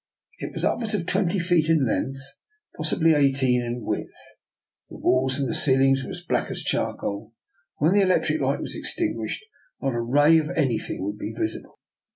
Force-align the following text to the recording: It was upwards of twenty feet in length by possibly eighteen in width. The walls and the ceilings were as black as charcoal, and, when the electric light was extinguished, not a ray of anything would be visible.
It 0.39 0.51
was 0.55 0.65
upwards 0.65 0.95
of 0.95 1.05
twenty 1.05 1.37
feet 1.37 1.69
in 1.69 1.85
length 1.85 2.17
by 2.73 2.77
possibly 2.77 3.13
eighteen 3.13 3.61
in 3.63 3.83
width. 3.83 4.09
The 4.89 4.97
walls 4.97 5.37
and 5.39 5.47
the 5.47 5.53
ceilings 5.53 6.03
were 6.03 6.09
as 6.09 6.23
black 6.27 6.49
as 6.49 6.63
charcoal, 6.63 7.33
and, 7.79 7.85
when 7.85 7.93
the 7.93 8.01
electric 8.03 8.41
light 8.41 8.61
was 8.61 8.75
extinguished, 8.75 9.45
not 9.79 9.93
a 9.93 10.01
ray 10.01 10.39
of 10.39 10.49
anything 10.55 11.03
would 11.03 11.19
be 11.19 11.33
visible. 11.37 11.77